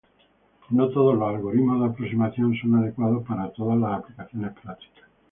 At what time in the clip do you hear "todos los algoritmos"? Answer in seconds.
0.89-1.79